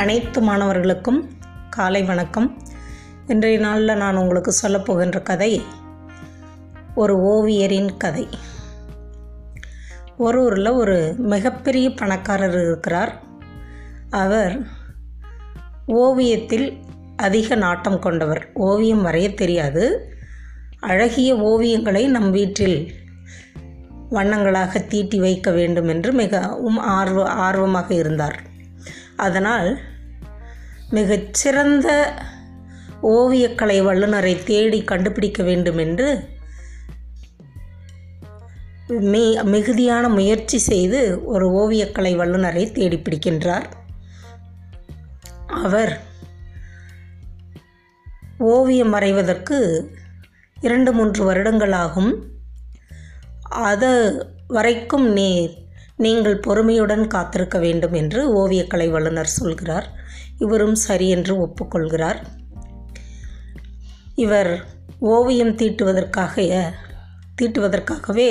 [0.00, 1.30] அனைத்து மாணவர்களுக்கும்
[1.70, 2.62] காலை வணக்கம்.
[3.26, 5.62] இன்றைய நாளில் நான் உங்களுக்கு சொல்லப்போகின்ற கதை
[6.94, 8.28] ஒரு ஓவியரின் கதை.
[10.16, 13.22] ஒரு ஊரில் ஒரு மிகப்பெரிய பணக்காரர் இருக்கிறார்.
[14.10, 14.66] அவர்
[15.86, 16.78] ஓவியத்தில்
[17.16, 18.50] அதிக நாட்டம் கொண்டவர்.
[18.54, 20.14] ஓவியம் வரைய தெரியாது.
[20.80, 22.92] அழகிய ஓவியங்களை நம் வீட்டில்
[24.10, 28.40] வண்ணங்களாக தீட்டி வைக்க வேண்டும் என்று மிகவும் ஆர்வ ஆர்வமாக இருந்தார்.
[29.16, 29.78] அதனால்
[30.90, 32.14] மிகச்சிறந்த
[33.02, 36.28] ஓவியக்கலை வல்லுநரை தேடி கண்டுபிடிக்க வேண்டும் என்று
[38.88, 43.64] மி மிகுதியான முயற்சி செய்து ஒரு ஓவியக்கலை வல்லுநரை தேடி பிடிக்கின்றார்.
[45.46, 46.02] அவர்
[48.38, 49.86] ஓவியம் வரைவதற்கு
[50.60, 52.22] இரண்டு மூன்று வருடங்களாகும்
[53.42, 53.90] அது
[54.48, 55.58] வரைக்கும் நீ
[56.00, 59.88] நீங்கள் பொறுமையுடன் காத்திருக்க வேண்டும் என்று ஓவியக்கலை வல்லுநர் சொல்கிறார்.
[60.38, 62.20] இவரும் சரி என்று ஒப்புக்கொள்கிறார்.
[64.14, 64.64] இவர்
[64.98, 66.46] ஓவியம் தீட்டுவதற்காக
[67.42, 68.30] தீட்டுவதற்காகவே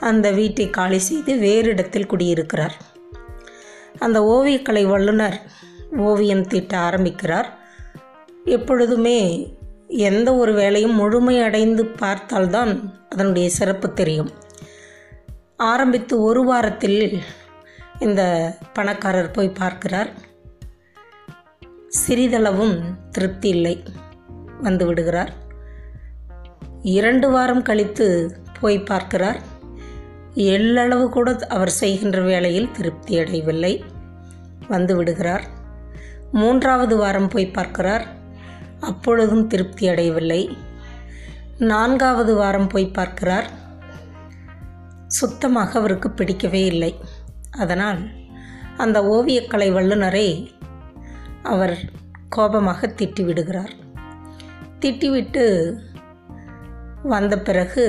[0.00, 2.74] அந்த வீட்டை காலி செய்து வேறு இடத்தில் குடியிருக்கிறார்.
[3.98, 5.36] அந்த ஓவியக்கலை வல்லுனர்
[5.96, 7.48] ஓவியம் தீட்ட ஆரம்பிக்கிறார்.
[8.44, 9.20] எப்பொழுதுமே
[9.88, 12.72] எந்த ஒரு வேலையும் முழுமையடைந்து பார்த்தால்தான்
[13.08, 14.30] அதனுடைய சிறப்பு தெரியும்.
[15.56, 17.22] ஆரம்பித்து ஒரு வாரத்தில்
[17.98, 20.10] இந்த பணக்காரர் போய் பார்க்கிறார்.
[22.08, 23.82] சிறிதளவும் திருப்தி இல்லை.
[24.60, 25.32] வந்து விடுகிறார்.
[26.82, 29.40] இரண்டு வாரம் கழித்து போய் பார்க்கிறார்.
[30.34, 33.84] எள்ளளவு கூட அவர் செய்கின்ற வேலையில் திருப்தி அடையவில்லை.
[34.68, 35.44] வந்து விடுகிறார்.
[36.32, 38.06] மூன்றாவது வாரம் போய் பார்க்கிறார்.
[38.80, 40.56] அப்பொழுதும் திருப்தி அடையவில்லை.
[41.58, 43.64] நான்காவது வாரம் போய் பார்க்கிறார்.
[45.18, 46.92] சுத்தமாக அவருக்கு பிடிக்கவே இல்லை.
[47.62, 48.00] அதனால்
[48.84, 50.28] அந்த ஓவியக்கலை வல்லுநரை
[51.52, 51.76] அவர்
[52.34, 53.74] கோபமாக திட்டிவிடுகிறார்.
[54.80, 55.44] திட்டிவிட்டு
[57.12, 57.84] வந்த பிறகு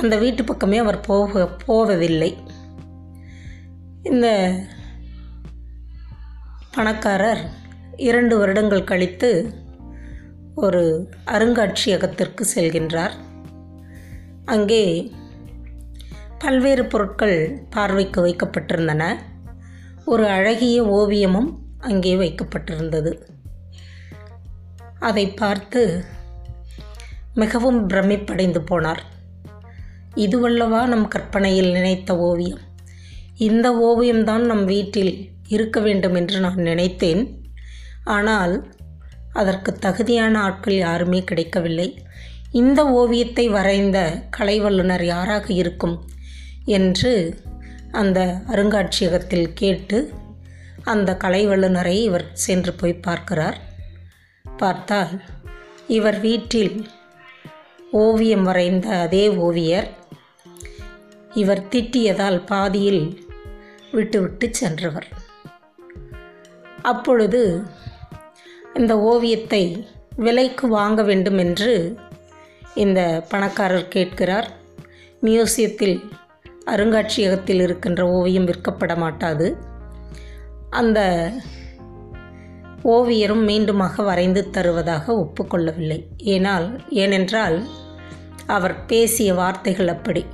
[0.00, 2.30] அந்த வீட்டு பக்கமே அவர் போக போவதில்லை.
[4.10, 4.26] இந்த
[6.74, 7.42] பணக்காரர்
[8.08, 9.30] இரண்டு வருடங்கள் கழித்து
[10.56, 13.14] ஒரு அருங்காட்சியகத்திற்கு செல்கின்றார்.
[14.44, 15.12] அங்கே
[16.38, 19.16] பல்வேறு பொருட்கள் பார்வைக்கு வைக்கப்பட்டிருந்தன.
[20.04, 23.12] ஒரு அழகிய ஓவியமும் அங்கே வைக்கப்பட்டிருந்தது.
[24.98, 26.04] அதை பார்த்து
[27.34, 29.02] மிகவும் பிரமிப்படைந்து போனார்.
[30.14, 32.62] இதுவல்லவா நம் கற்பனையில் நினைத்த ஓவியம்.
[33.36, 37.22] இந்த ஓவியம்தான் நம் வீட்டில் இருக்க வேண்டும் என்று நான் நினைத்தேன்.
[38.04, 38.54] ஆனால்
[39.36, 41.88] அதற்கு தகுதியான ஆட்கள் யாருமே கிடைக்கவில்லை.
[42.52, 43.98] இந்த ஓவியத்தை வரைந்த
[44.30, 45.96] கலை வல்லுனர் யாராக இருக்கும்
[46.76, 47.12] என்று
[47.92, 49.98] அந்த அருங்காட்சியகத்தில் கேட்டு
[50.84, 53.58] அந்த கலை வல்லுநரை இவர் சென்று போய் பார்க்கிறார்.
[54.56, 55.14] பார்த்தால்
[55.88, 56.76] இவர் வீட்டில்
[58.02, 59.88] ஓவியம் வரைந்த அதே ஓவியர்
[61.34, 63.02] இவர் திட்டியதால் பாதியில்
[63.92, 65.08] விட்டுவிட்டு சென்றவர்.
[66.82, 67.42] அப்பொழுது
[68.76, 71.96] இந்த ஓவியத்தை விலைக்கு வாங்க வேண்டும் என்று
[72.74, 74.48] இந்த பணக்காரர் கேட்கிறார்.
[75.22, 75.96] மியூசியத்தில்
[76.66, 79.56] அருங்காட்சியகத்தில் இருக்கின்ற ஓவியம் விற்கப்பட மாட்டாது.
[80.70, 81.30] அந்த
[82.84, 86.00] ஓவியரும் மீண்டுமாக வரைந்து தருவதாக ஒப்புக்கொள்ளவில்லை.
[86.24, 87.66] ஏனால் ஏனென்றால்
[88.46, 90.26] அவர் பேசிய வார்த்தைகள் அப்படி.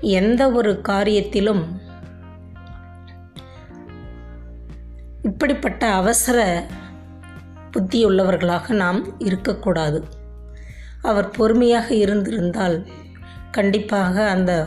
[0.00, 1.64] எந்த ஒரு காரியத்திலும்
[5.22, 6.66] இப்படிப்பட்ட அவசர
[7.74, 10.04] புத்தியுள்ளவர்களாக நாம் இருக்கக்கூடாது.
[11.02, 12.86] அவர் பொறுமையாக இருந்திருந்தால்
[13.50, 14.66] கண்டிப்பாக அந்த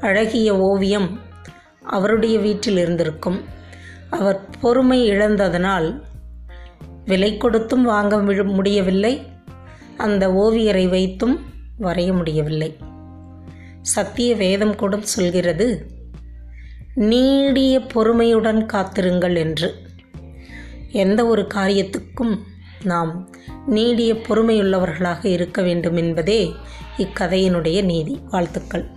[0.00, 1.20] அழகிய ஓவியம்
[1.82, 3.44] அவருடைய வீட்டில் இருந்திருக்கும்.
[4.10, 6.02] அவர் பொறுமை இழந்ததனால்
[7.04, 9.26] விலை கொடுத்தும் வாங்க முடியவில்லை.
[9.96, 11.40] அந்த ஓவியரை வைத்தும்
[11.80, 12.76] வரைய முடியவில்லை.
[13.82, 15.86] சத்திய வேதம் கூட சொல்கிறது
[16.94, 19.74] நீடிய பொறுமையுடன் காத்திருங்கள் என்று.
[20.92, 22.38] எந்த ஒரு காரியத்துக்கும்
[22.82, 23.30] நாம்
[23.66, 26.52] நீடிய பொறுமையுள்ளவர்களாக இருக்க வேண்டும் என்பதே
[26.96, 28.20] இக்கதையினுடைய நீதி.
[28.30, 28.88] வாழ்த்துக்கள்.